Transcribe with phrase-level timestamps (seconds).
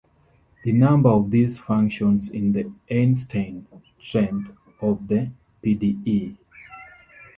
[0.63, 3.67] The number of these functions is the "Einstein
[3.99, 4.49] strength"
[4.81, 5.29] of the
[5.61, 6.35] p.d.e.